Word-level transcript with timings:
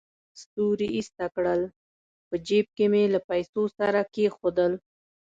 ستوري 0.41 0.87
ایسته 0.97 1.25
کړل، 1.35 1.61
په 2.27 2.35
جېب 2.47 2.67
کې 2.77 2.85
مې 2.91 3.03
له 3.13 3.19
پیسو 3.29 3.63
سره 3.77 3.99
کېښودل. 4.13 4.73